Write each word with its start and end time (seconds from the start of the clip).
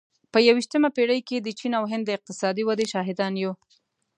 په 0.31 0.39
یوویشتمه 0.47 0.89
پېړۍ 0.95 1.19
کې 1.27 1.37
د 1.39 1.47
چین 1.59 1.71
او 1.79 1.83
هند 1.91 2.03
د 2.05 2.09
اقتصادي 2.17 2.63
ودې 2.65 2.85
شاهدان 2.93 3.33
یو. 3.43 3.51